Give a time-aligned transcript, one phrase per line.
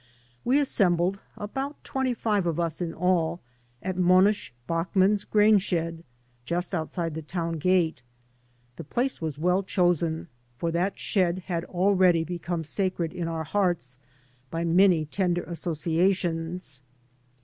[0.43, 3.39] We assembled, about twenty five of us in all,
[3.83, 6.03] in Monish Bachman's grain shed
[6.43, 8.01] just outside the town gate.
[8.77, 10.27] The place was well chosen,
[10.57, 13.99] for that shed had already be come sacred in our hearts
[14.49, 16.81] by many tender associations.